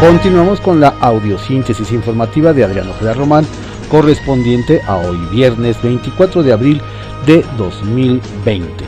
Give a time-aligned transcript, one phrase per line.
[0.00, 3.46] Continuamos con la audiosíntesis informativa de Adriano Ojeda Román,
[3.90, 6.82] correspondiente a hoy viernes 24 de abril
[7.26, 8.84] de 2020.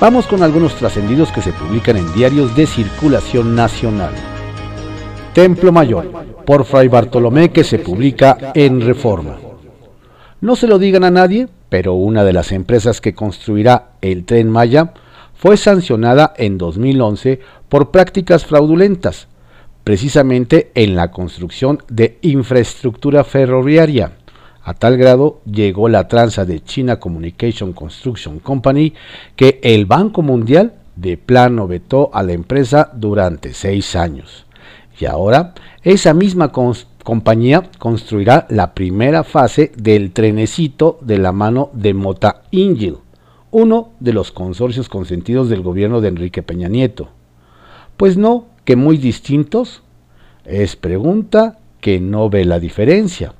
[0.00, 4.12] Vamos con algunos trascendidos que se publican en diarios de circulación nacional.
[5.32, 6.10] Templo Mayor,
[6.44, 9.36] por Fray Bartolomé, que se publica en Reforma.
[10.40, 14.50] No se lo digan a nadie, pero una de las empresas que construirá el tren
[14.50, 14.94] Maya
[15.34, 19.27] fue sancionada en 2011 por prácticas fraudulentas,
[19.88, 24.18] precisamente en la construcción de infraestructura ferroviaria.
[24.62, 28.92] A tal grado llegó la tranza de China Communication Construction Company
[29.34, 34.44] que el Banco Mundial de plano vetó a la empresa durante seis años.
[35.00, 41.94] Y ahora esa misma compañía construirá la primera fase del trenecito de la mano de
[41.94, 42.98] Mota Ingil,
[43.50, 47.08] uno de los consorcios consentidos del gobierno de Enrique Peña Nieto.
[47.96, 49.82] Pues no, que muy distintos.
[50.44, 53.32] Es pregunta que no ve la diferencia.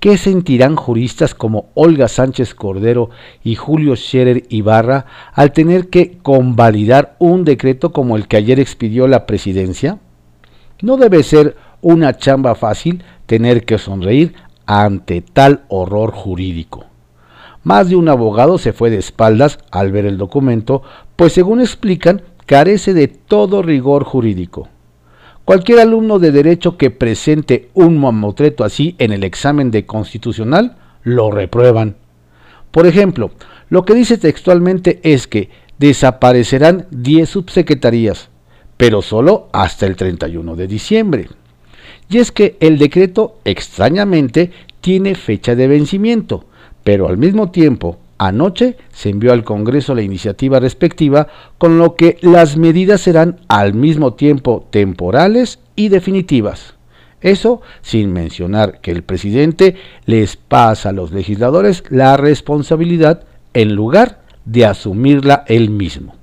[0.00, 3.10] ¿Qué sentirán juristas como Olga Sánchez Cordero
[3.44, 9.06] y Julio Scherer Ibarra al tener que convalidar un decreto como el que ayer expidió
[9.06, 10.00] la presidencia?
[10.82, 14.34] No debe ser una chamba fácil tener que sonreír
[14.66, 16.86] ante tal horror jurídico.
[17.62, 20.82] Más de un abogado se fue de espaldas al ver el documento,
[21.14, 24.68] pues según explican, carece de todo rigor jurídico.
[25.44, 31.30] Cualquier alumno de derecho que presente un mamotreto así en el examen de constitucional, lo
[31.30, 31.94] reprueban.
[32.72, 33.30] Por ejemplo,
[33.68, 38.30] lo que dice textualmente es que desaparecerán 10 subsecretarías,
[38.76, 41.28] pero solo hasta el 31 de diciembre.
[42.08, 46.46] Y es que el decreto, extrañamente, tiene fecha de vencimiento,
[46.82, 51.26] pero al mismo tiempo, anoche se envió al Congreso la iniciativa respectiva,
[51.56, 56.74] con lo que las medidas serán al mismo tiempo temporales y definitivas.
[57.22, 63.24] Eso sin mencionar que el presidente les pasa a los legisladores la responsabilidad
[63.54, 66.14] en lugar de asumirla él mismo.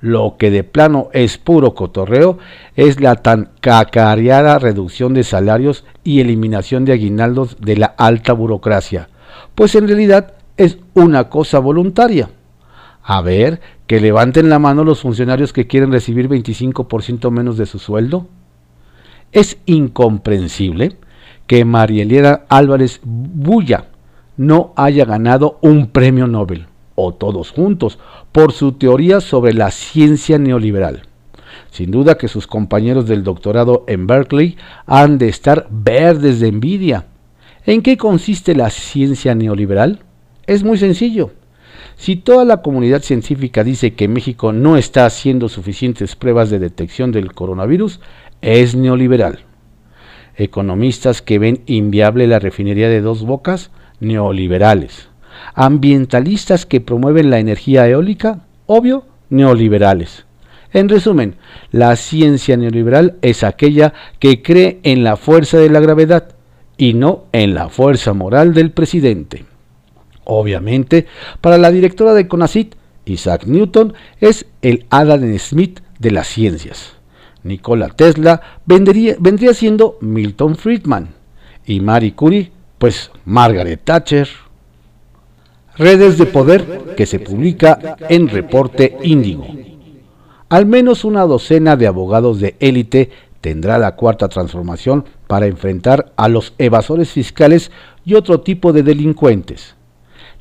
[0.00, 2.38] Lo que de plano es puro cotorreo
[2.76, 9.10] es la tan cacareada reducción de salarios y eliminación de aguinaldos de la alta burocracia,
[9.54, 12.28] pues en realidad es una cosa voluntaria.
[13.02, 17.78] A ver, que levanten la mano los funcionarios que quieren recibir 25% menos de su
[17.78, 18.26] sueldo.
[19.32, 20.98] Es incomprensible
[21.46, 23.86] que Marielera Álvarez Bulla
[24.36, 26.66] no haya ganado un premio Nobel
[27.00, 28.00] o todos juntos,
[28.32, 31.02] por su teoría sobre la ciencia neoliberal.
[31.70, 37.06] Sin duda que sus compañeros del doctorado en Berkeley han de estar verdes de envidia.
[37.64, 40.00] ¿En qué consiste la ciencia neoliberal?
[40.48, 41.30] Es muy sencillo.
[41.94, 47.12] Si toda la comunidad científica dice que México no está haciendo suficientes pruebas de detección
[47.12, 48.00] del coronavirus,
[48.42, 49.44] es neoliberal.
[50.36, 53.70] Economistas que ven inviable la refinería de dos bocas,
[54.00, 55.08] neoliberales
[55.54, 60.26] ambientalistas que promueven la energía eólica, obvio, neoliberales.
[60.72, 61.36] En resumen,
[61.70, 66.34] la ciencia neoliberal es aquella que cree en la fuerza de la gravedad
[66.76, 69.44] y no en la fuerza moral del presidente.
[70.30, 71.06] Obviamente,
[71.40, 72.74] para la directora de CONACIT,
[73.06, 76.92] Isaac Newton es el Adam Smith de las ciencias.
[77.44, 81.14] Nikola Tesla vendría, vendría siendo Milton Friedman
[81.64, 84.28] y Marie Curie, pues Margaret Thatcher.
[85.78, 89.46] Redes de Poder que se publica en Reporte Índigo.
[90.50, 93.08] Al menos una docena de abogados de élite
[93.40, 97.70] tendrá la cuarta transformación para enfrentar a los evasores fiscales
[98.04, 99.77] y otro tipo de delincuentes.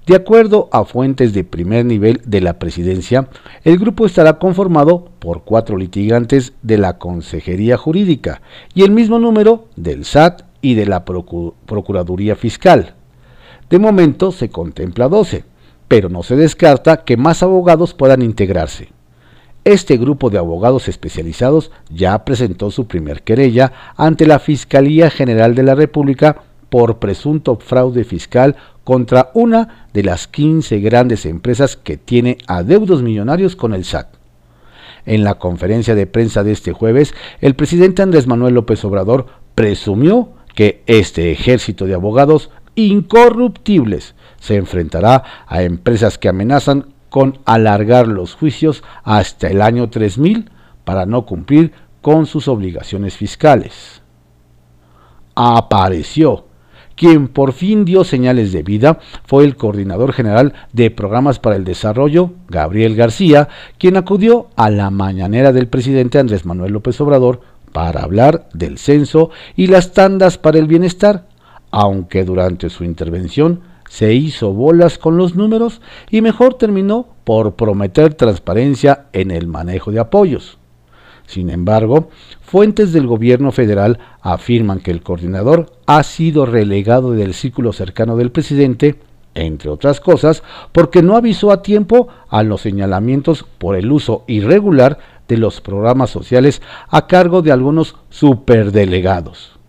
[0.07, 3.27] De acuerdo a fuentes de primer nivel de la presidencia,
[3.65, 8.41] el grupo estará conformado por cuatro litigantes de la Consejería Jurídica
[8.73, 12.95] y el mismo número del SAT y de la Procuraduría Fiscal.
[13.69, 15.43] De momento se contempla 12,
[15.89, 18.87] pero no se descarta que más abogados puedan integrarse.
[19.65, 25.63] Este grupo de abogados especializados ya presentó su primer querella ante la Fiscalía General de
[25.63, 28.55] la República por presunto fraude fiscal
[28.87, 34.15] contra una de las 15 grandes empresas que tiene adeudos millonarios con el SAT.
[35.05, 39.25] En la conferencia de prensa de este jueves, el presidente Andrés Manuel López Obrador
[39.55, 44.15] presumió que este ejército de abogados incorruptibles.
[44.39, 50.49] Se enfrentará a empresas que amenazan con alargar los juicios hasta el año 3000
[50.85, 54.01] para no cumplir con sus obligaciones fiscales.
[55.35, 56.46] Apareció.
[56.97, 61.63] Quien por fin dio señales de vida fue el coordinador general de programas para el
[61.63, 67.41] desarrollo, Gabriel García, quien acudió a la mañanera del presidente Andrés Manuel López Obrador
[67.71, 71.27] para hablar del censo y las tandas para el bienestar,
[71.69, 78.15] aunque durante su intervención se hizo bolas con los números y mejor terminó por prometer
[78.15, 80.57] transparencia en el manejo de apoyos.
[81.27, 82.09] Sin embargo,
[82.41, 88.31] fuentes del gobierno federal afirman que el coordinador ha sido relegado del círculo cercano del
[88.31, 88.95] presidente,
[89.35, 90.41] entre otras cosas,
[90.71, 96.09] porque no avisó a tiempo a los señalamientos por el uso irregular de los programas
[96.09, 99.59] sociales a cargo de algunos superdelegados.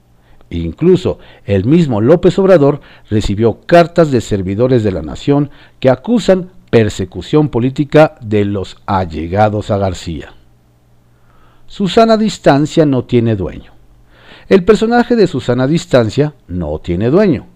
[0.50, 5.50] Incluso el mismo López Obrador recibió cartas de servidores de la nación
[5.81, 10.38] que acusan persecución política de los allegados a García.
[11.69, 13.73] Susana Distancia no tiene dueño.
[14.49, 17.47] El personaje de Susana Distancia no tiene dueño.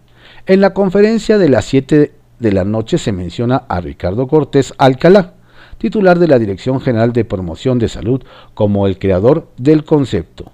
[0.44, 5.32] En la conferencia de las 7 de la noche se menciona a Ricardo Cortés Alcalá,
[5.78, 8.22] titular de la Dirección General de Promoción de Salud,
[8.52, 10.52] como el creador del concepto.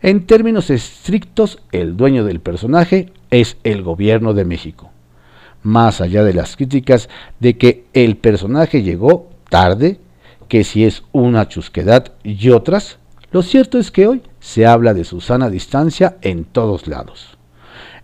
[0.00, 4.90] En términos estrictos, el dueño del personaje es el gobierno de México.
[5.62, 10.00] Más allá de las críticas de que el personaje llegó tarde,
[10.48, 12.98] que si es una chusquedad y otras,
[13.30, 17.38] lo cierto es que hoy se habla de su sana distancia en todos lados.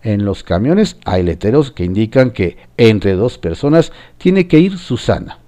[0.03, 5.39] En los camiones hay letreros que indican que entre dos personas tiene que ir Susana,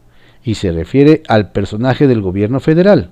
[0.44, 3.12] y se refiere al personaje del gobierno federal.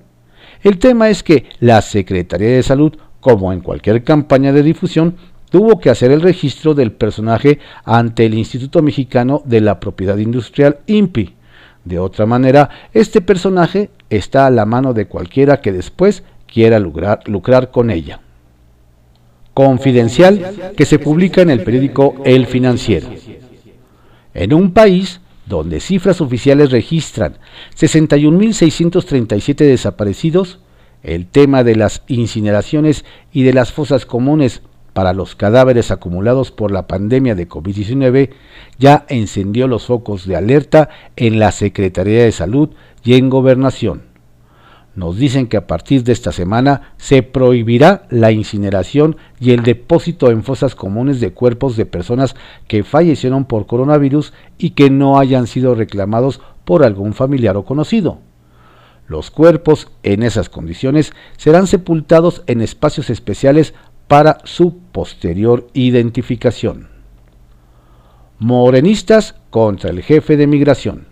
[0.62, 2.96] El tema es que la Secretaría de Salud
[3.26, 5.16] como en cualquier campaña de difusión,
[5.50, 10.78] tuvo que hacer el registro del personaje ante el Instituto Mexicano de la Propiedad Industrial
[10.86, 11.34] INPI.
[11.86, 17.20] De otra manera, este personaje está a la mano de cualquiera que después quiera lucrar,
[17.26, 18.20] lucrar con ella.
[19.54, 23.08] Confidencial que se publica en el periódico El Financiero.
[24.34, 27.38] En un país donde cifras oficiales registran
[27.78, 30.58] 61.637 desaparecidos,
[31.04, 34.60] el tema de las incineraciones y de las fosas comunes
[34.96, 38.30] para los cadáveres acumulados por la pandemia de COVID-19
[38.78, 42.70] ya encendió los focos de alerta en la Secretaría de Salud
[43.04, 44.04] y en Gobernación.
[44.94, 50.30] Nos dicen que a partir de esta semana se prohibirá la incineración y el depósito
[50.30, 52.34] en fosas comunes de cuerpos de personas
[52.66, 58.20] que fallecieron por coronavirus y que no hayan sido reclamados por algún familiar o conocido.
[59.08, 63.72] Los cuerpos en esas condiciones serán sepultados en espacios especiales
[64.08, 66.88] para su posterior identificación.
[68.38, 71.06] Morenistas contra el jefe de migración.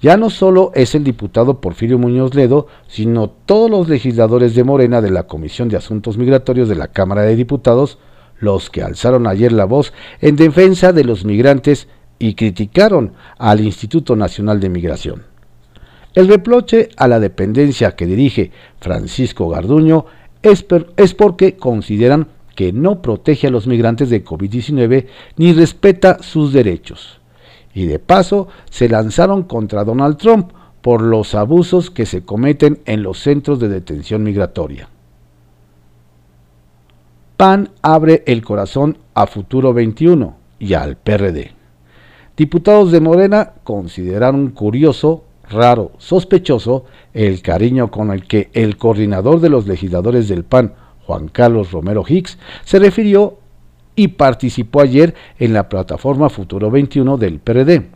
[0.00, 5.00] Ya no solo es el diputado Porfirio Muñoz Ledo, sino todos los legisladores de Morena
[5.00, 7.98] de la Comisión de Asuntos Migratorios de la Cámara de Diputados
[8.38, 14.16] los que alzaron ayer la voz en defensa de los migrantes y criticaron al Instituto
[14.16, 15.24] Nacional de Migración.
[16.14, 20.06] El reproche a la dependencia que dirige Francisco Garduño
[20.42, 25.06] es, porque consideran que no protege a los migrantes de COVID-19
[25.36, 27.20] ni respeta sus derechos.
[27.74, 33.02] Y de paso se lanzaron contra Donald Trump por los abusos que se cometen en
[33.02, 34.88] los centros de detención migratoria.
[37.36, 41.52] PAN abre el corazón a Futuro 21 y al PRD.
[42.34, 49.48] Diputados de Morena consideraron curioso raro, sospechoso el cariño con el que el coordinador de
[49.48, 50.74] los legisladores del PAN,
[51.06, 53.38] Juan Carlos Romero Hicks, se refirió
[53.94, 57.90] y participó ayer en la plataforma Futuro 21 del PRD.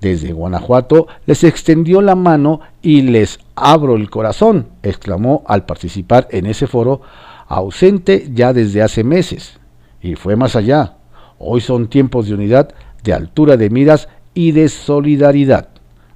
[0.00, 6.46] Desde Guanajuato les extendió la mano y les abro el corazón, exclamó al participar en
[6.46, 7.00] ese foro,
[7.48, 9.58] ausente ya desde hace meses.
[10.00, 10.96] Y fue más allá.
[11.38, 15.71] Hoy son tiempos de unidad, de altura de miras y de solidaridad.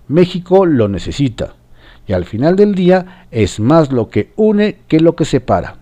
[0.08, 1.54] México lo necesita
[2.06, 5.76] y al final del día es más lo que une que lo que separa.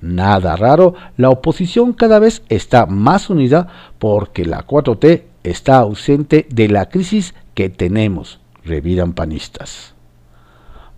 [0.00, 6.68] Nada raro, la oposición cada vez está más unida porque la 4T está ausente de
[6.68, 9.94] la crisis que tenemos, reviran panistas.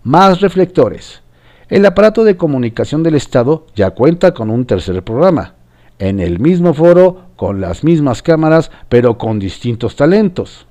[0.03, 1.21] Más reflectores.
[1.69, 5.53] El aparato de comunicación del Estado ya cuenta con un tercer programa,
[5.99, 10.65] en el mismo foro, con las mismas cámaras, pero con distintos talentos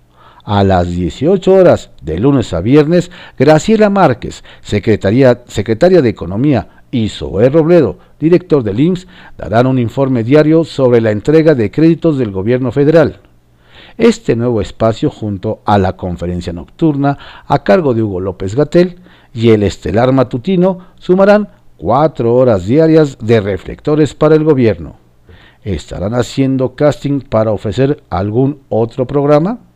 [0.49, 7.11] a las 18 horas de lunes a viernes, Graciela Márquez, secretaria, secretaria de Economía, y
[7.11, 12.33] Zoé Robledo, director del IMSS, darán un informe diario sobre la entrega de créditos del
[12.33, 13.21] gobierno federal.
[13.99, 19.01] Este nuevo espacio, junto a la conferencia nocturna a cargo de Hugo López Gatel
[19.35, 24.97] y el estelar matutino, sumarán cuatro horas diarias de reflectores para el gobierno.
[25.63, 29.68] ¿Estarán haciendo casting para ofrecer algún otro programa?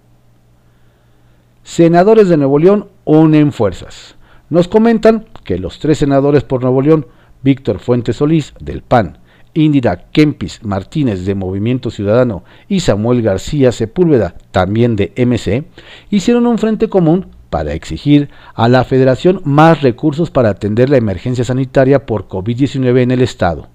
[1.64, 4.16] Senadores de Nuevo León unen fuerzas.
[4.50, 7.06] Nos comentan que los tres senadores por Nuevo León,
[7.42, 9.18] Víctor Fuentes Solís, del PAN,
[9.54, 15.64] Indira Kempis Martínez de Movimiento Ciudadano y Samuel García Sepúlveda, también de MC,
[16.10, 21.44] hicieron un frente común para exigir a la Federación más recursos para atender la emergencia
[21.44, 23.68] sanitaria por COVID-19 en el Estado.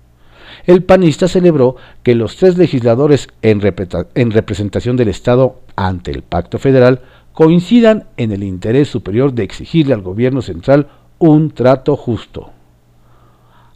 [0.65, 7.01] El panista celebró que los tres legisladores en, representación del Estado ante el Pacto Federal
[7.37, 10.87] coincidan en el interés superior de exigirle al gobierno central
[11.19, 12.57] un trato justo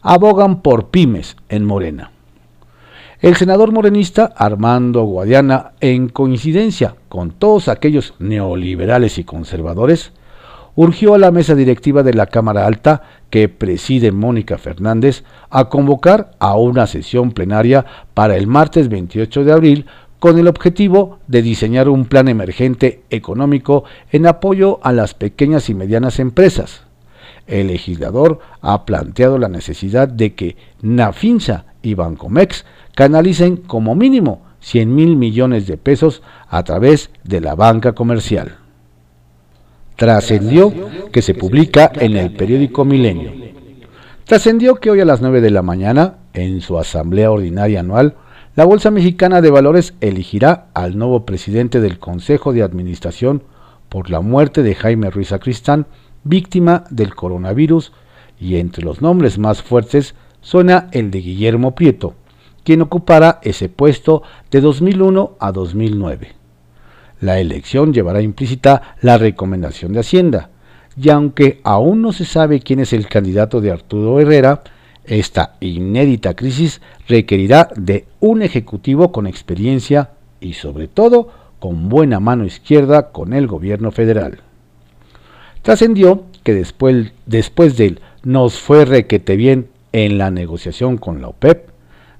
[0.02, 2.10] abogan por pymes en Morena.
[3.20, 10.12] El senador morenista Armando Guadiana, en coincidencia con todos aquellos neoliberales y conservadores,
[10.74, 16.32] urgió a la mesa directiva de la Cámara Alta, que preside Mónica Fernández, a convocar
[16.40, 19.86] a una sesión plenaria para el martes 28 de abril
[20.22, 25.74] con el objetivo de diseñar un plan emergente económico en apoyo a las pequeñas y
[25.74, 26.84] medianas empresas
[27.48, 32.64] el legislador ha planteado la necesidad de que Nafinsa y Bancomex
[32.94, 38.58] canalicen como mínimo 100 mil millones de pesos a través de la banca comercial.
[39.96, 40.72] Trascendió
[41.10, 43.32] que se publica en el periódico Milenio.
[44.24, 48.14] Trascendió que hoy a las 9 de la mañana, en su asamblea ordinaria anual,
[48.54, 53.44] la Bolsa Mexicana de Valores elegirá al nuevo presidente del Consejo de Administración
[53.88, 55.86] por la muerte de Jaime Ruiz Sacristán
[56.22, 57.92] víctima del coronavirus,
[58.38, 62.14] y entre los nombres más fuertes suena el de Guillermo Prieto,
[62.62, 66.34] quien ocupara ese puesto de 2001 a 2009.
[67.20, 70.50] La elección llevará implícita la recomendación de Hacienda,
[70.94, 74.62] y aunque aún no se sabe quién es el candidato de Arturo Herrera,
[75.04, 81.28] esta inédita crisis requerirá de un ejecutivo con experiencia y sobre todo
[81.58, 84.40] con buena mano izquierda con el gobierno federal.
[85.62, 91.68] Trascendió que después, después del nos fue requete bien en la negociación con la OPEP,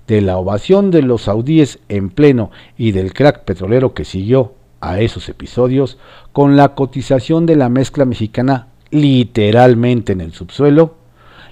[0.06, 5.00] de la ovación de los saudíes en pleno y del crack petrolero que siguió a
[5.00, 5.98] esos episodios,
[6.32, 10.96] con la cotización de la mezcla mexicana literalmente en el subsuelo,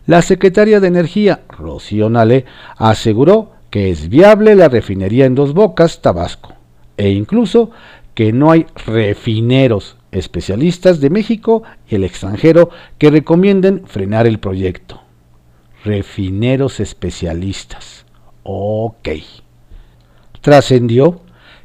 [0.06, 2.44] la secretaria de Energía, Rocío Nale,
[2.76, 6.54] aseguró que es viable la refinería en Dos Bocas, Tabasco,
[6.96, 7.70] e incluso
[8.14, 15.00] que no hay refineros especialistas de México y el extranjero que recomienden frenar el proyecto.
[15.84, 18.04] Refineros especialistas.
[18.42, 19.08] Ok.
[20.40, 21.20] Trascendió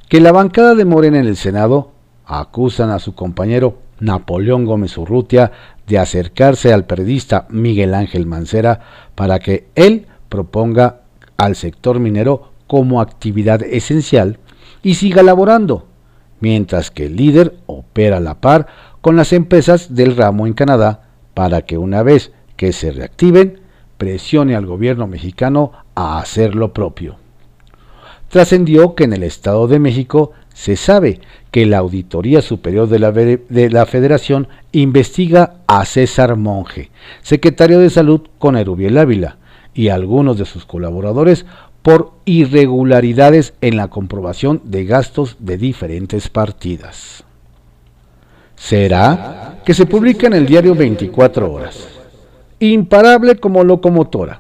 [0.08, 1.92] que la bancada de Morena en el Senado
[2.26, 5.52] acusan a su compañero Napoleón Gómez Urrutia
[5.88, 8.82] de acercarse al periodista Miguel Ángel Mancera
[9.16, 11.02] para que él proponga
[11.38, 14.40] al sector minero como actividad esencial
[14.82, 15.88] y siga laborando
[16.40, 18.68] mientras que el líder opera a la par
[19.02, 23.62] con las empresas del ramo en Canadá para que una vez que se reactiven,
[23.98, 27.18] presione al gobierno mexicano a hacer lo propio.
[28.30, 31.20] Trascendió que en el Estado de México se sabe
[31.52, 37.90] que la Auditoría Superior de la, de la, Federación investiga a César Monge, secretario de
[37.90, 39.38] Salud con Erubiel Ávila,
[39.74, 41.46] y algunos de sus colaboradores
[41.82, 47.26] por irregularidades en la comprobación de gastos de diferentes partidas.
[48.56, 51.86] Será que se publica en el diario 24 horas.
[52.60, 54.40] Imparable como locomotora.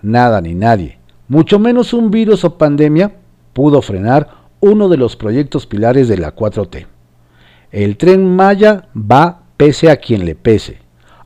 [0.00, 0.98] Nada ni nadie,
[1.28, 3.12] mucho menos un virus o pandemia,
[3.52, 6.86] pudo frenar uno de los proyectos pilares de la 4T.
[7.70, 10.78] El tren Maya va pese a quien le pese,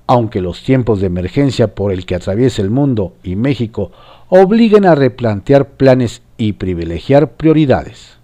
[0.09, 3.92] aunque los tiempos de emergencia por el que atraviesa el mundo y México
[4.28, 8.18] obliguen a replantear planes y privilegiar prioridades.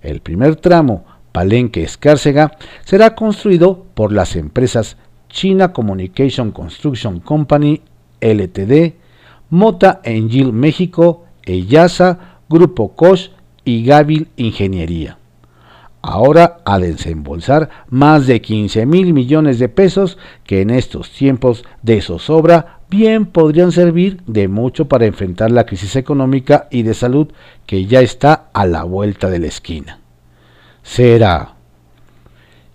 [0.00, 4.96] El primer tramo, Palenque-Escárcega, será construido por las empresas
[5.28, 7.82] China Communication Construction Company,
[8.22, 8.94] LTD,
[9.50, 13.35] Mota Engil México, Eyasa, Grupo Koch
[13.66, 15.18] y Gavil Ingeniería
[16.06, 22.00] ahora a desembolsar más de 15 mil millones de pesos que en estos tiempos de
[22.00, 27.28] zozobra bien podrían servir de mucho para enfrentar la crisis económica y de salud
[27.66, 29.98] que ya está a la vuelta de la esquina.
[30.84, 31.56] Será.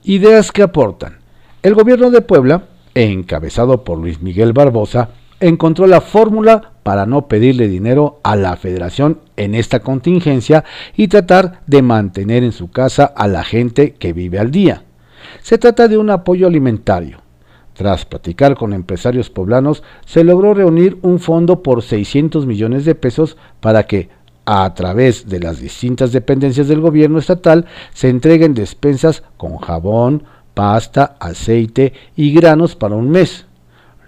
[0.03, 1.19] Ideas que aportan.
[1.63, 5.09] El gobierno de Puebla, encabezado por Luis Miguel Barbosa,
[5.41, 10.63] encontró la fórmula para no pedirle dinero a la federación en esta contingencia
[10.95, 14.83] y tratar de mantener en su casa a la gente que vive al día.
[15.41, 17.19] Se trata de un apoyo alimentario.
[17.73, 23.37] Tras platicar con empresarios poblanos, se logró reunir un fondo por 600 millones de pesos
[23.59, 24.09] para que,
[24.45, 31.15] a través de las distintas dependencias del gobierno estatal, se entreguen despensas con jabón, pasta,
[31.19, 33.45] aceite y granos para un mes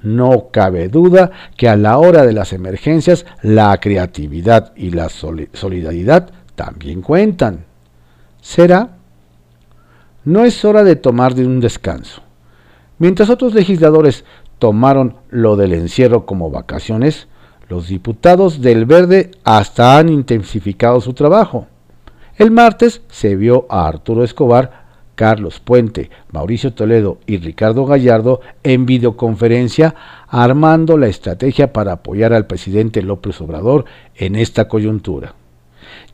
[0.03, 6.29] no cabe duda que a la hora de las emergencias la creatividad y la solidaridad
[6.55, 7.65] también cuentan.
[8.41, 8.98] ¿Será?
[10.25, 12.22] No es hora de tomar de un descanso.
[13.00, 14.25] Mientras otros legisladores
[14.60, 17.27] tomaron lo del encierro como vacaciones,
[17.69, 21.67] los diputados del Verde hasta han intensificado su trabajo.
[22.38, 24.83] El martes se vio a Arturo Escobar
[25.15, 29.96] Carlos Puente, Mauricio Toledo y Ricardo Gallardo en videoconferencia
[30.27, 35.36] armando la estrategia para apoyar al presidente López Obrador en esta coyuntura.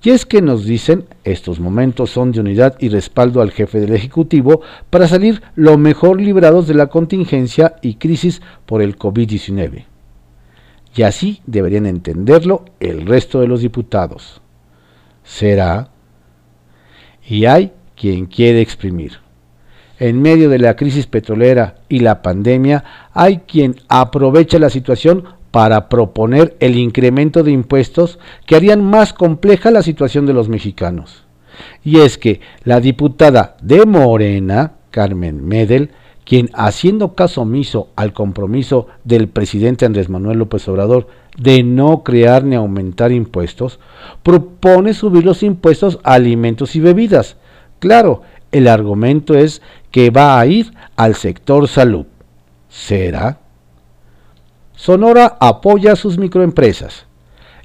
[0.02, 3.94] Y es que nos dicen, estos momentos son de unidad y respaldo al jefe del
[3.94, 9.86] Ejecutivo para salir lo mejor librados de la contingencia y crisis por el COVID-19.
[10.96, 14.42] Y así deberían entenderlo el resto de los diputados.
[15.24, 15.90] ¿Será?
[17.28, 19.20] Y hay quien quiere exprimir.
[20.00, 25.90] En medio de la crisis petrolera y la pandemia, hay quien aprovecha la situación para
[25.90, 31.26] proponer el incremento de impuestos que harían más compleja la situación de los mexicanos.
[31.84, 35.92] Y es que la diputada de Morena, Carmen Medel,
[36.24, 42.46] quien haciendo caso omiso al compromiso del presidente Andrés Manuel López Obrador de no crear
[42.46, 43.80] ni aumentar impuestos,
[44.24, 47.38] propone subir los impuestos a alimentos y bebidas,
[47.80, 48.22] Claro,
[48.52, 52.06] el argumento es que va a ir al sector salud.
[52.70, 53.40] ¿Será?
[54.76, 57.06] Sonora apoya a sus microempresas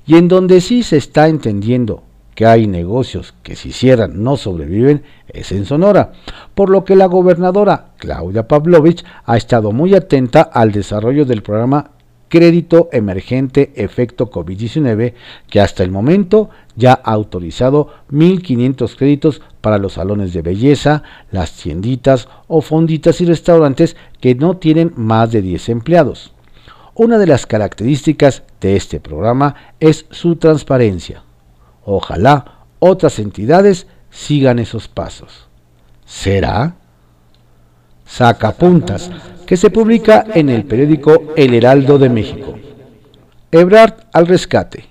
[0.06, 2.02] y en donde sí se está entendiendo
[2.34, 6.12] que hay negocios que si cierran no sobreviven es en Sonora,
[6.54, 11.92] por lo que la gobernadora Claudia Pavlovich ha estado muy atenta al desarrollo del programa
[12.28, 15.14] Crédito Emergente Efecto COVID-19,
[15.48, 21.52] que hasta el momento ya ha autorizado 1.500 créditos para los salones de belleza, las
[21.52, 26.32] tienditas o fonditas y restaurantes que no tienen más de 10 empleados.
[26.94, 31.22] Una de las características de este programa es su transparencia.
[31.84, 35.48] Ojalá otras entidades sigan esos pasos.
[36.04, 36.76] ¿Será?
[38.06, 39.10] Sacapuntas,
[39.44, 42.54] que se publica en el periódico El Heraldo de México.
[43.50, 44.86] Ebrard al rescate.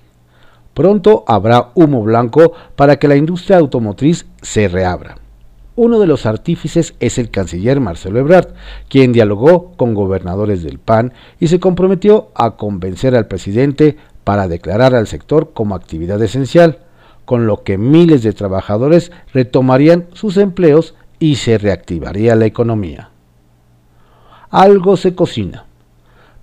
[0.73, 5.17] Pronto habrá humo blanco para que la industria automotriz se reabra.
[5.75, 8.53] Uno de los artífices es el canciller Marcelo Ebrard,
[8.89, 14.93] quien dialogó con gobernadores del PAN y se comprometió a convencer al presidente para declarar
[14.93, 16.79] al sector como actividad esencial,
[17.25, 23.09] con lo que miles de trabajadores retomarían sus empleos y se reactivaría la economía.
[24.53, 25.65] Algo se cocina.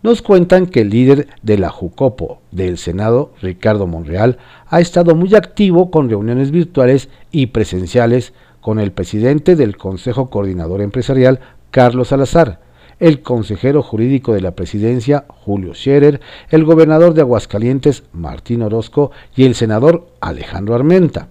[0.03, 5.37] Nos cuentan que el líder de la Jucopo del Senado, Ricardo Monreal, ha estado muy
[5.37, 11.39] activo con reuniones virtuales y presenciales con el presidente del Consejo Coordinador Empresarial,
[11.71, 12.59] Carlos Salazar,
[12.99, 19.45] el consejero jurídico de la presidencia, Julio Scherer, el gobernador de Aguascalientes, Martín Orozco, y
[19.45, 21.29] el senador Alejandro Armenta.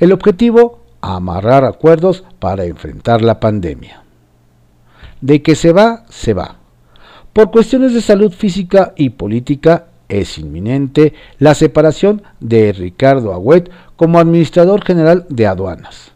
[0.00, 4.02] El objetivo, amarrar acuerdos para enfrentar la pandemia.
[5.20, 6.56] De que se va, se va.
[7.32, 14.18] Por cuestiones de salud física y política, es inminente la separación de Ricardo Agüet como
[14.18, 16.12] administrador general de aduanas.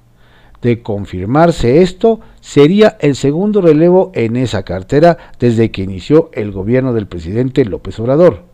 [0.63, 6.95] De confirmarse esto, sería el segundo relevo en esa cartera desde que inició el gobierno
[6.95, 8.45] del presidente López Obrador.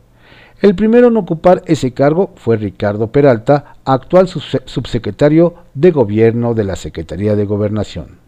[0.61, 6.77] El primero en ocupar ese cargo fue Ricardo Peralta, actual subsecretario de Gobierno de la
[6.77, 8.19] Secretaría de Gobernación.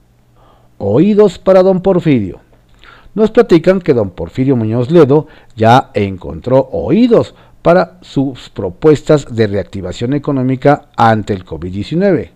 [0.84, 2.40] Oídos para don Porfirio.
[3.14, 10.12] Nos platican que don Porfirio Muñoz Ledo ya encontró oídos para sus propuestas de reactivación
[10.12, 12.30] económica ante el COVID-19,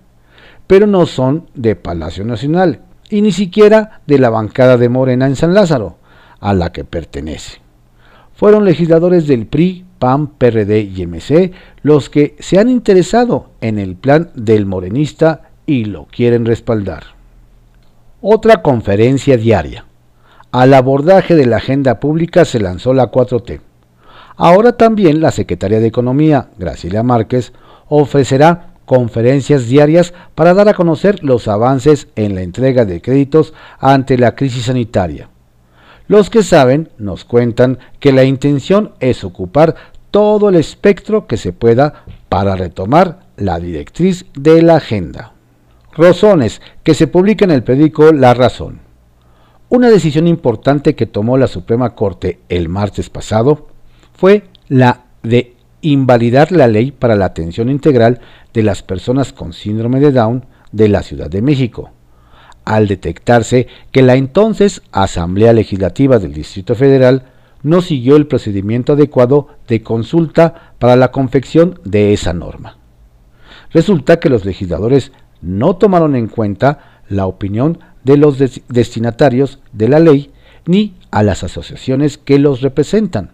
[0.69, 5.35] pero no son de Palacio Nacional y ni siquiera de la bancada de Morena en
[5.35, 5.97] San Lázaro,
[6.39, 7.61] a la que pertenece.
[8.33, 11.51] Fueron legisladores del PRI, PAN, PRD y MC
[11.83, 17.16] los que se han interesado en el plan del morenista y lo quieren respaldar.
[18.23, 19.85] Otra conferencia diaria.
[20.51, 23.61] Al abordaje de la agenda pública se lanzó la 4T.
[24.37, 27.53] Ahora también la Secretaría de Economía, Graciela Márquez,
[27.89, 34.17] ofrecerá conferencias diarias para dar a conocer los avances en la entrega de créditos ante
[34.17, 35.29] la crisis sanitaria.
[36.09, 39.75] Los que saben nos cuentan que la intención es ocupar
[40.11, 45.36] todo el espectro que se pueda para retomar la directriz de la agenda.
[45.97, 48.81] Razones que se publica en el periódico La Razón.
[49.71, 53.69] Una decisión importante que tomó la Suprema Corte el martes pasado
[54.13, 58.21] fue la de invalidar la ley para la atención integral
[58.53, 61.91] de las personas con síndrome de Down de la Ciudad de México,
[62.65, 67.25] al detectarse que la entonces Asamblea Legislativa del Distrito Federal
[67.63, 72.77] no siguió el procedimiento adecuado de consulta para la confección de esa norma.
[73.73, 79.99] Resulta que los legisladores no tomaron en cuenta la opinión de los destinatarios de la
[79.99, 80.31] ley
[80.67, 83.31] ni a las asociaciones que los representan.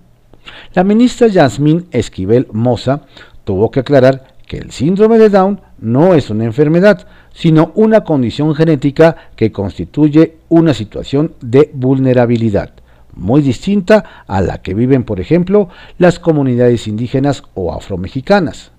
[0.74, 3.02] La ministra Yasmín Esquivel Moza
[3.44, 8.54] tuvo que aclarar que el síndrome de Down no es una enfermedad, sino una condición
[8.54, 12.70] genética que constituye una situación de vulnerabilidad,
[13.14, 18.72] muy distinta a la que viven, por ejemplo, las comunidades indígenas o afromexicanas.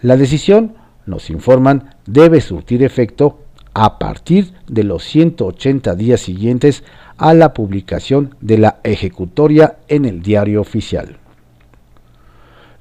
[0.00, 0.74] La decisión,
[1.08, 3.40] nos informan, debe surtir efecto
[3.74, 6.84] a partir de los 180 días siguientes
[7.16, 11.16] a la publicación de la ejecutoria en el diario oficial.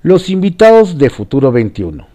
[0.02, 2.08] Los invitados de Futuro 21.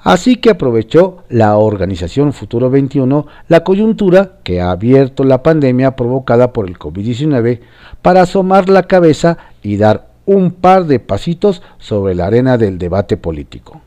[0.00, 6.52] Así que aprovechó la organización Futuro 21 la coyuntura que ha abierto la pandemia provocada
[6.52, 7.60] por el COVID-19
[8.02, 13.16] para asomar la cabeza y dar un par de pasitos sobre la arena del debate
[13.16, 13.80] político.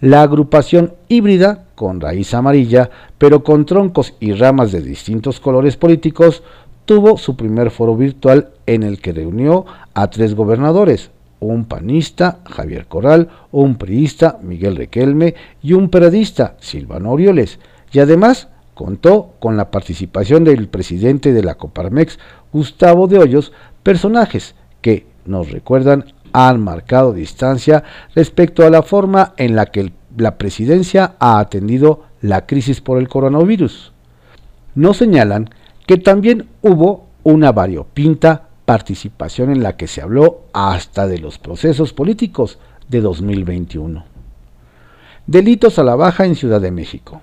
[0.00, 6.42] La agrupación híbrida, con raíz amarilla, pero con troncos y ramas de distintos colores políticos,
[6.86, 12.86] tuvo su primer foro virtual en el que reunió a tres gobernadores, un panista, Javier
[12.86, 17.58] Corral, un priista, Miguel Requelme, y un periodista, Silvano Orioles,
[17.92, 22.18] y además contó con la participación del presidente de la Coparmex,
[22.54, 29.56] Gustavo de Hoyos, personajes que nos recuerdan han marcado distancia respecto a la forma en
[29.56, 33.92] la que la presidencia ha atendido la crisis por el coronavirus.
[34.74, 35.50] Nos señalan
[35.86, 41.92] que también hubo una variopinta participación en la que se habló hasta de los procesos
[41.92, 44.04] políticos de 2021.
[45.26, 47.20] Delitos a la baja en Ciudad de México.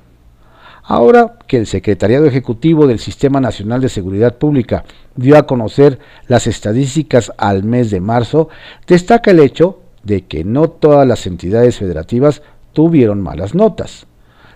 [0.89, 4.85] Ahora que el Secretariado Ejecutivo del Sistema Nacional de Seguridad Pública
[5.17, 8.47] dio a conocer las estadísticas al mes de marzo,
[8.87, 14.07] destaca el hecho de que no todas las entidades federativas tuvieron malas notas.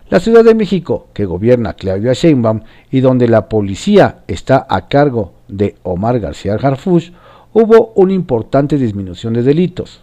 [0.10, 5.34] La Ciudad de México, que gobierna Claudia Sheinbaum y donde la policía está a cargo
[5.50, 7.12] de Omar García Harfuch,
[7.52, 10.02] hubo una importante disminución de delitos.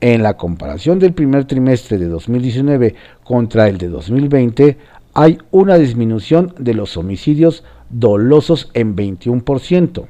[0.00, 4.76] En la comparación del primer trimestre de 2019 contra el de 2020,
[5.14, 10.06] hay una disminución de los homicidios dolosos en 21%,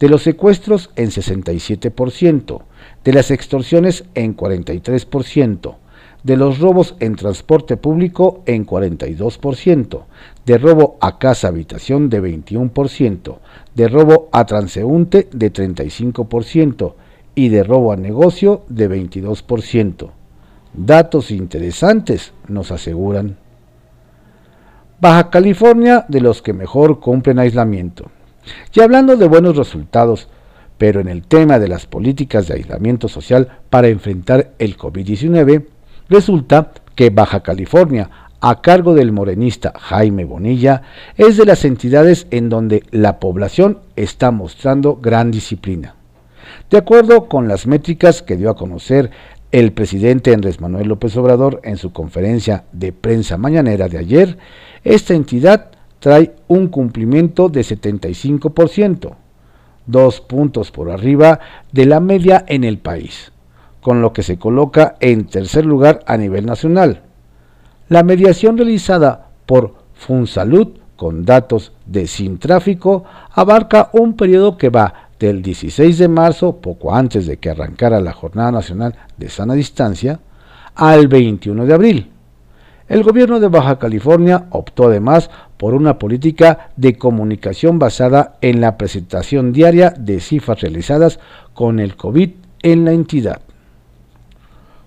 [0.00, 2.62] de los secuestros en 67%,
[3.04, 5.76] de las extorsiones en 43%,
[6.24, 10.04] de los robos en transporte público en 42%,
[10.44, 13.38] de robo a casa habitación de 21%,
[13.74, 16.94] de robo a transeúnte de 35%
[17.34, 20.10] y de robo a negocio de 22%.
[20.74, 23.41] Datos interesantes, nos aseguran.
[25.02, 28.12] Baja California de los que mejor cumplen aislamiento.
[28.72, 30.28] Y hablando de buenos resultados,
[30.78, 35.66] pero en el tema de las políticas de aislamiento social para enfrentar el COVID-19,
[36.08, 38.10] resulta que Baja California,
[38.40, 40.82] a cargo del morenista Jaime Bonilla,
[41.16, 45.96] es de las entidades en donde la población está mostrando gran disciplina.
[46.70, 49.10] De acuerdo con las métricas que dio a conocer
[49.50, 54.38] el presidente Andrés Manuel López Obrador en su conferencia de prensa mañanera de ayer,
[54.84, 59.14] esta entidad trae un cumplimiento de 75%,
[59.86, 61.40] dos puntos por arriba
[61.70, 63.32] de la media en el país,
[63.80, 67.02] con lo que se coloca en tercer lugar a nivel nacional.
[67.88, 75.10] La mediación realizada por Funsalud con datos de Sin Tráfico abarca un periodo que va
[75.18, 80.20] del 16 de marzo, poco antes de que arrancara la Jornada Nacional de Sana Distancia,
[80.74, 82.11] al 21 de abril.
[82.92, 88.76] El gobierno de Baja California optó además por una política de comunicación basada en la
[88.76, 91.18] presentación diaria de cifras realizadas
[91.54, 93.40] con el COVID en la entidad.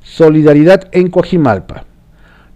[0.03, 1.85] Solidaridad en Coajimalpa.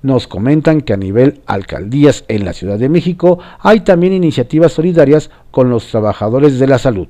[0.03, 5.31] Nos comentan que a nivel alcaldías en la Ciudad de México hay también iniciativas solidarias
[5.49, 7.07] con los trabajadores de la salud.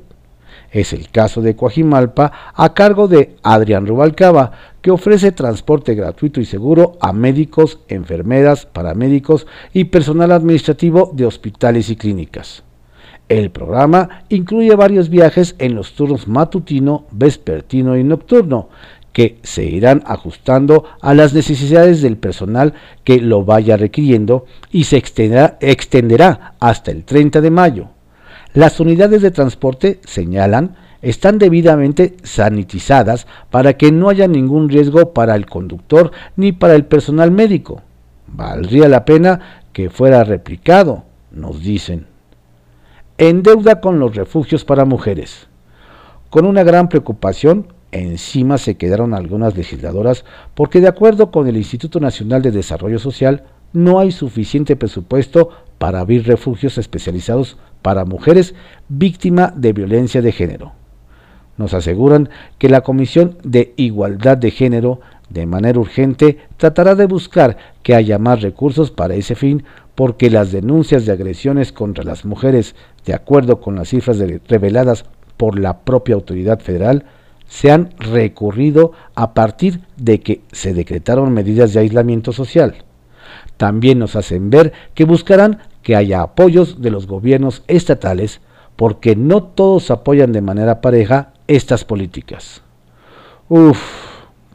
[0.72, 4.52] Es el caso de Coajimalpa a cargo de Adrián Rubalcaba,
[4.82, 11.90] que ofrece transporte gratuito y seguro a médicos, enfermeras, paramédicos y personal administrativo de hospitales
[11.90, 12.64] y clínicas.
[13.28, 18.70] El programa incluye varios viajes en los turnos matutino, vespertino y nocturno,
[19.14, 24.98] que se irán ajustando a las necesidades del personal que lo vaya requiriendo y se
[24.98, 27.90] extenderá, extenderá hasta el 30 de mayo.
[28.54, 35.36] Las unidades de transporte, señalan, están debidamente sanitizadas para que no haya ningún riesgo para
[35.36, 37.82] el conductor ni para el personal médico.
[38.28, 42.08] Valdría la pena que fuera replicado, nos dicen.
[43.18, 45.48] En deuda con los refugios para mujeres.
[46.30, 52.00] Con una gran preocupación, encima se quedaron algunas legisladoras porque de acuerdo con el Instituto
[52.00, 58.54] Nacional de Desarrollo Social, no hay suficiente presupuesto para abrir refugios especializados para mujeres
[58.88, 60.74] víctimas de violencia de género.
[61.58, 67.58] Nos aseguran que la Comisión de Igualdad de Género, de manera urgente, tratará de buscar
[67.84, 69.64] que haya más recursos para ese fin,
[69.96, 75.60] porque las denuncias de agresiones contra las mujeres, de acuerdo con las cifras reveladas por
[75.60, 77.06] la propia autoridad federal,
[77.48, 82.76] se han recurrido a partir de que se decretaron medidas de aislamiento social.
[83.58, 88.42] También nos hacen ver que buscarán que haya apoyos de los gobiernos estatales
[88.76, 92.62] porque no todos apoyan de manera pareja estas políticas.
[93.50, 93.80] Uf,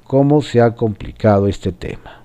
[0.04, 2.22] cómo se ha complicado este tema.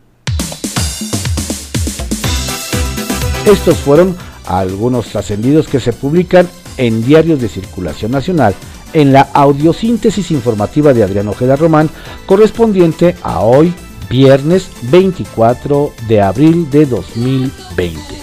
[3.45, 8.53] Estos fueron algunos trascendidos que se publican en diarios de circulación nacional
[8.93, 11.89] en la audiosíntesis informativa de Adrián Ojeda Román
[12.25, 13.73] correspondiente a hoy,
[14.09, 18.18] viernes 24 de abril de 2020.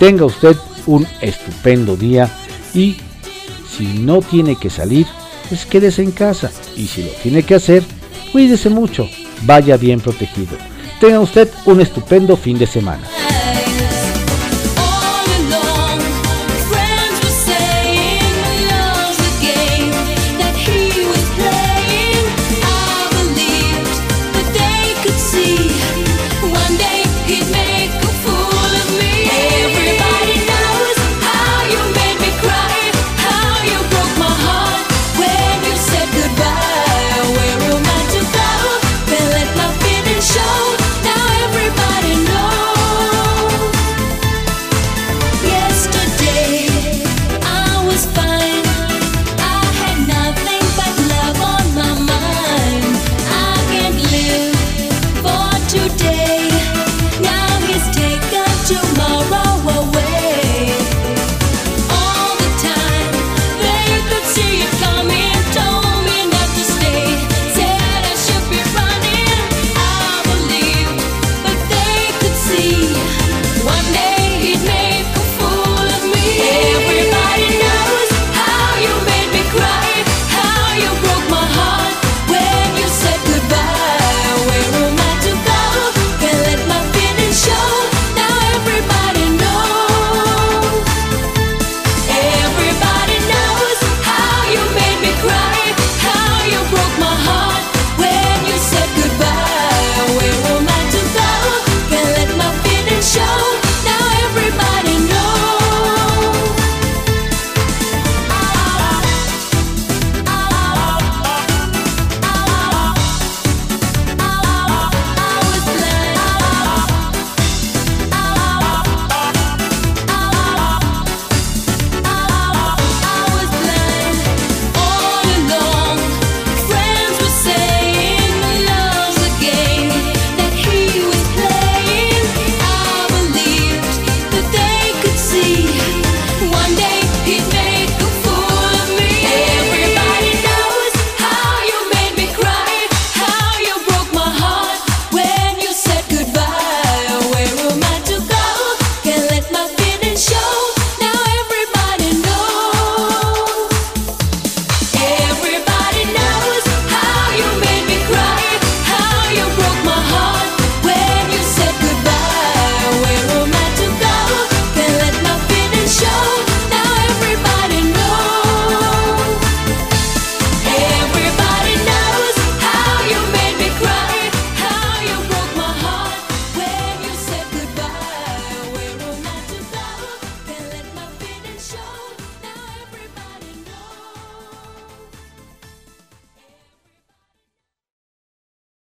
[0.00, 2.30] Tenga usted un estupendo día
[2.72, 2.96] y
[3.70, 5.06] si no tiene que salir,
[5.50, 7.82] pues quédese en casa y si lo tiene que hacer,
[8.32, 9.06] cuídese mucho,
[9.42, 10.56] vaya bien protegido.
[11.00, 13.19] Tenga usted un estupendo fin de semana.